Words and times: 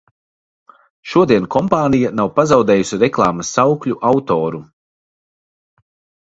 Šodien 1.09 1.43
kompānija 1.55 2.11
nav 2.19 2.31
pazaudējusi 2.39 2.99
reklāmas 3.05 3.53
saukļu 3.59 3.99
autoru. 4.13 4.63